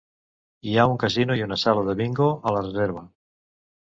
[0.69, 3.05] Hi ha un casino i una sala de bingo a la reserva.